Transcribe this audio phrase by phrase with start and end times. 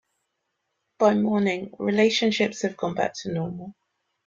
[0.97, 3.75] By morning, relationships have gone back to normal.